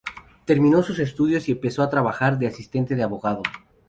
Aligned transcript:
Terminó 0.45 0.81
sus 0.81 0.97
estudios 0.97 1.47
y 1.47 1.51
empezó 1.51 1.83
a 1.83 1.89
trabajar 1.91 2.39
de 2.39 2.47
asistente 2.47 2.95
de 2.95 3.03
abogado. 3.03 3.43